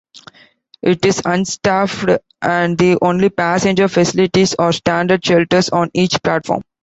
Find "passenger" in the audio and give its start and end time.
3.29-3.87